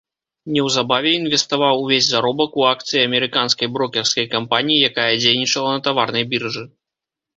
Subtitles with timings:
[0.53, 6.65] Неўзабаве інвеставаў увесь заробак у акцыі амерыканскай брокерскай кампаніі, якая дзейнічала на таварнай біржы.